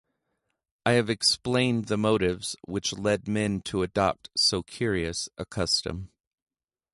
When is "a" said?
5.37-5.45